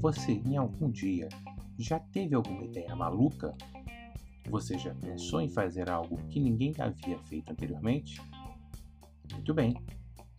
Você, 0.00 0.32
em 0.32 0.56
algum 0.56 0.90
dia, 0.90 1.28
já 1.78 1.98
teve 1.98 2.34
alguma 2.34 2.64
ideia 2.64 2.94
maluca? 2.94 3.54
Você 4.50 4.78
já 4.78 4.94
pensou 4.94 5.40
em 5.40 5.48
fazer 5.48 5.88
algo 5.88 6.18
que 6.28 6.38
ninguém 6.38 6.74
havia 6.78 7.18
feito 7.20 7.50
anteriormente? 7.50 8.20
Muito 9.32 9.54
bem, 9.54 9.74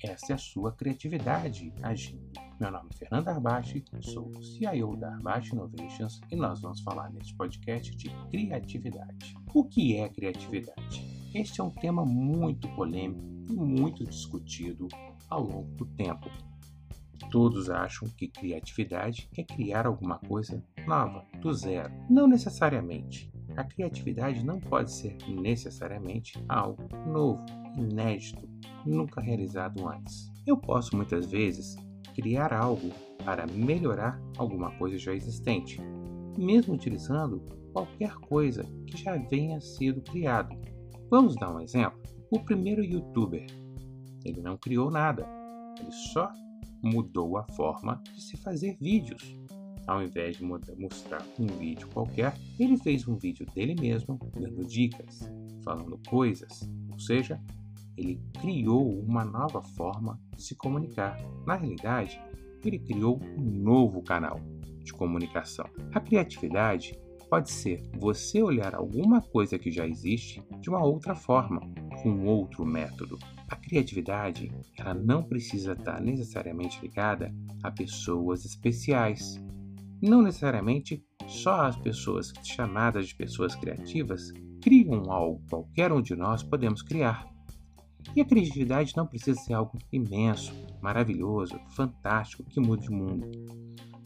essa 0.03 0.33
é 0.33 0.35
a 0.35 0.37
sua 0.37 0.71
criatividade 0.71 1.73
agindo. 1.81 2.29
Meu 2.59 2.71
nome 2.71 2.89
é 2.93 2.97
Fernando 2.97 3.27
Arbache, 3.29 3.83
sou 4.01 4.27
o 4.27 4.43
CIO 4.43 4.95
da 4.95 5.13
Arbache 5.13 5.53
Innovations 5.53 6.21
e 6.31 6.35
nós 6.35 6.61
vamos 6.61 6.81
falar 6.81 7.11
neste 7.11 7.33
podcast 7.33 7.95
de 7.95 8.09
criatividade. 8.29 9.35
O 9.53 9.63
que 9.63 9.97
é 9.97 10.07
criatividade? 10.09 11.03
Este 11.33 11.59
é 11.59 11.63
um 11.63 11.71
tema 11.71 12.05
muito 12.05 12.67
polêmico 12.75 13.23
e 13.49 13.53
muito 13.53 14.03
discutido 14.03 14.87
ao 15.27 15.43
longo 15.43 15.75
do 15.75 15.85
tempo. 15.85 16.29
Todos 17.29 17.69
acham 17.69 18.07
que 18.09 18.27
criatividade 18.27 19.29
é 19.37 19.43
criar 19.43 19.85
alguma 19.85 20.17
coisa 20.17 20.63
nova, 20.87 21.25
do 21.41 21.53
zero. 21.53 21.93
Não 22.09 22.27
necessariamente. 22.27 23.31
A 23.55 23.63
criatividade 23.63 24.45
não 24.45 24.59
pode 24.59 24.91
ser 24.91 25.17
necessariamente 25.27 26.41
algo 26.47 26.87
novo, 27.07 27.43
inédito, 27.75 28.47
nunca 28.85 29.19
realizado 29.19 29.87
antes. 29.87 30.31
Eu 30.45 30.57
posso 30.57 30.95
muitas 30.95 31.25
vezes 31.25 31.75
criar 32.15 32.53
algo 32.53 32.89
para 33.25 33.45
melhorar 33.47 34.21
alguma 34.37 34.71
coisa 34.77 34.97
já 34.97 35.13
existente, 35.13 35.81
mesmo 36.37 36.75
utilizando 36.75 37.43
qualquer 37.73 38.13
coisa 38.15 38.63
que 38.85 38.97
já 38.97 39.17
venha 39.17 39.59
sido 39.59 40.01
criado. 40.01 40.55
Vamos 41.09 41.35
dar 41.35 41.53
um 41.53 41.59
exemplo? 41.59 42.01
O 42.31 42.39
primeiro 42.39 42.83
youtuber, 42.83 43.45
ele 44.23 44.41
não 44.41 44.57
criou 44.57 44.89
nada, 44.89 45.27
ele 45.79 45.91
só 45.91 46.31
mudou 46.81 47.37
a 47.37 47.43
forma 47.53 48.01
de 48.13 48.21
se 48.21 48.37
fazer 48.37 48.77
vídeos. 48.79 49.37
Ao 49.87 50.03
invés 50.03 50.37
de 50.37 50.43
mostrar 50.43 51.25
um 51.39 51.47
vídeo 51.47 51.87
qualquer, 51.93 52.37
ele 52.59 52.77
fez 52.77 53.07
um 53.07 53.15
vídeo 53.15 53.45
dele 53.53 53.73
mesmo, 53.79 54.19
dando 54.33 54.65
dicas, 54.65 55.31
falando 55.63 55.99
coisas, 56.09 56.69
ou 56.91 56.99
seja, 56.99 57.41
ele 57.95 58.21
criou 58.39 58.99
uma 58.99 59.23
nova 59.23 59.61
forma 59.61 60.19
de 60.35 60.43
se 60.43 60.55
comunicar. 60.55 61.17
Na 61.45 61.55
realidade, 61.55 62.19
ele 62.63 62.79
criou 62.79 63.19
um 63.37 63.43
novo 63.43 64.01
canal 64.03 64.39
de 64.83 64.93
comunicação. 64.93 65.65
A 65.93 65.99
criatividade 65.99 66.99
pode 67.29 67.51
ser 67.51 67.83
você 67.97 68.41
olhar 68.41 68.73
alguma 68.73 69.21
coisa 69.21 69.59
que 69.59 69.71
já 69.71 69.85
existe 69.85 70.41
de 70.59 70.69
uma 70.69 70.83
outra 70.83 71.15
forma, 71.15 71.61
com 72.01 72.25
outro 72.25 72.65
método. 72.65 73.17
A 73.49 73.55
criatividade, 73.55 74.51
ela 74.77 74.93
não 74.93 75.23
precisa 75.23 75.73
estar 75.73 76.01
necessariamente 76.01 76.81
ligada 76.81 77.33
a 77.63 77.71
pessoas 77.71 78.45
especiais. 78.45 79.41
Não 80.01 80.21
necessariamente 80.21 81.03
só 81.27 81.61
as 81.65 81.75
pessoas 81.77 82.33
chamadas 82.43 83.07
de 83.07 83.15
pessoas 83.15 83.55
criativas 83.55 84.31
criam 84.61 85.11
algo, 85.11 85.41
qualquer 85.49 85.91
um 85.91 86.01
de 86.01 86.15
nós 86.15 86.43
podemos 86.43 86.81
criar. 86.81 87.27
E 88.15 88.21
a 88.21 88.25
criatividade 88.25 88.93
não 88.95 89.05
precisa 89.05 89.39
ser 89.41 89.53
algo 89.53 89.77
imenso, 89.91 90.53
maravilhoso, 90.81 91.59
fantástico, 91.71 92.43
que 92.43 92.59
mude 92.59 92.89
o 92.89 92.93
mundo. 92.93 93.29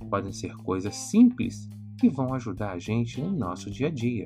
Podem 0.10 0.32
ser 0.32 0.56
coisas 0.58 0.96
simples 0.96 1.70
que 2.02 2.10
vão 2.10 2.34
ajudar 2.34 2.72
a 2.72 2.80
gente 2.80 3.22
no 3.22 3.32
nosso 3.32 3.70
dia 3.70 3.86
a 3.86 3.92
dia. 3.92 4.26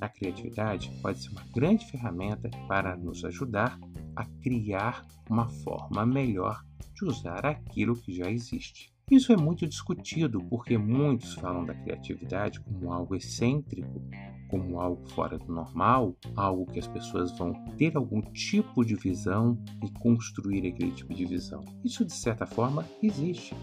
A 0.00 0.08
criatividade 0.08 0.90
pode 1.00 1.22
ser 1.22 1.30
uma 1.30 1.44
grande 1.54 1.86
ferramenta 1.86 2.50
para 2.66 2.96
nos 2.96 3.24
ajudar 3.24 3.78
a 4.16 4.24
criar 4.42 5.06
uma 5.30 5.48
forma 5.48 6.04
melhor 6.04 6.60
de 6.92 7.04
usar 7.04 7.46
aquilo 7.46 7.94
que 7.94 8.12
já 8.12 8.28
existe. 8.28 8.92
Isso 9.08 9.32
é 9.32 9.36
muito 9.36 9.64
discutido 9.64 10.40
porque 10.50 10.76
muitos 10.76 11.34
falam 11.34 11.64
da 11.64 11.72
criatividade 11.72 12.58
como 12.58 12.92
algo 12.92 13.14
excêntrico, 13.14 14.02
como 14.50 14.80
algo 14.80 15.08
fora 15.10 15.38
do 15.38 15.52
normal, 15.52 16.16
algo 16.34 16.66
que 16.66 16.80
as 16.80 16.88
pessoas 16.88 17.30
vão 17.38 17.52
ter 17.76 17.96
algum 17.96 18.20
tipo 18.32 18.84
de 18.84 18.96
visão 18.96 19.56
e 19.84 19.88
construir 20.00 20.66
aquele 20.66 20.90
tipo 20.90 21.14
de 21.14 21.26
visão. 21.26 21.64
Isso, 21.84 22.04
de 22.04 22.12
certa 22.12 22.44
forma, 22.44 22.84
existe. 23.00 23.54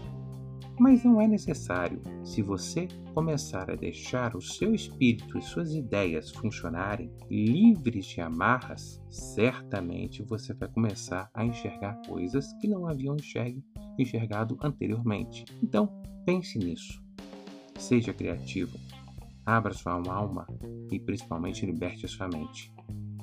Mas 0.80 1.04
não 1.04 1.20
é 1.20 1.28
necessário. 1.28 2.00
Se 2.24 2.40
você 2.40 2.88
começar 3.12 3.70
a 3.70 3.76
deixar 3.76 4.34
o 4.34 4.40
seu 4.40 4.74
espírito 4.74 5.36
e 5.36 5.42
suas 5.42 5.74
ideias 5.74 6.30
funcionarem 6.30 7.12
livres 7.30 8.06
de 8.06 8.22
amarras, 8.22 8.98
certamente 9.10 10.22
você 10.22 10.54
vai 10.54 10.70
começar 10.70 11.30
a 11.34 11.44
enxergar 11.44 12.00
coisas 12.08 12.50
que 12.62 12.66
não 12.66 12.86
haviam 12.86 13.14
enxergue, 13.14 13.62
enxergado 13.98 14.56
anteriormente. 14.62 15.44
Então, 15.62 16.00
pense 16.24 16.58
nisso. 16.58 17.04
Seja 17.78 18.14
criativo. 18.14 18.78
Abra 19.44 19.74
sua 19.74 20.00
alma 20.10 20.46
e 20.90 20.98
principalmente 20.98 21.66
liberte 21.66 22.06
a 22.06 22.08
sua 22.08 22.26
mente. 22.26 22.72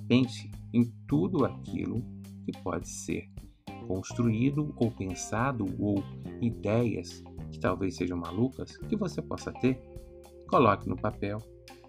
Pense 0.08 0.52
em 0.72 0.94
tudo 1.08 1.44
aquilo 1.44 2.04
que 2.46 2.52
pode 2.62 2.88
ser 2.88 3.28
construído 3.88 4.74
ou 4.78 4.92
pensado 4.92 5.66
ou 5.80 6.04
ideias 6.42 7.24
que 7.52 7.60
talvez 7.60 7.96
sejam 7.96 8.18
malucas 8.18 8.78
que 8.78 8.96
você 8.96 9.22
possa 9.22 9.52
ter, 9.54 9.80
coloque 10.48 10.88
no 10.88 10.96
papel 10.96 11.40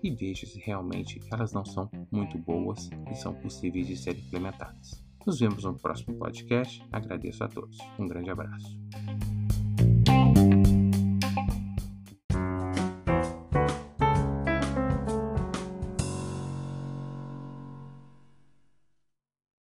e 0.03 0.11
veja 0.11 0.47
se 0.47 0.59
realmente 0.61 1.21
elas 1.33 1.53
não 1.53 1.65
são 1.65 1.91
muito 2.11 2.39
boas 2.39 2.89
e 3.11 3.15
são 3.15 3.35
possíveis 3.35 3.87
de 3.87 3.97
serem 3.97 4.23
implementadas. 4.23 5.05
Nos 5.27 5.41
vemos 5.41 5.65
no 5.65 5.75
próximo 5.75 6.17
podcast. 6.17 6.83
Agradeço 6.93 7.45
a 7.45 7.49
todos. 7.49 7.77
Um 7.99 8.07
grande 8.07 8.31
abraço. 8.31 8.79